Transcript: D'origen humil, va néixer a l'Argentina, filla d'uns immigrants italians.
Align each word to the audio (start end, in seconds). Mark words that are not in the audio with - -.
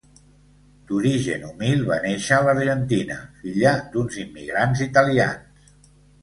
D'origen 0.91 1.43
humil, 1.49 1.83
va 1.89 1.97
néixer 2.05 2.33
a 2.39 2.47
l'Argentina, 2.47 3.19
filla 3.43 3.75
d'uns 3.97 4.19
immigrants 4.25 4.83
italians. 4.89 5.87